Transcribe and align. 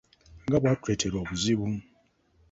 Nga 0.45 0.57
bwatuleetera 0.61 1.15
obuzibu! 1.21 1.65